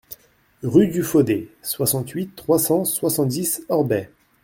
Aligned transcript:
Rue 0.63 0.87
du 0.87 1.03
Faudé, 1.03 1.51
soixante-huit, 1.61 2.31
trois 2.35 2.57
cent 2.57 2.85
soixante-dix 2.85 3.61
Orbey 3.69 4.09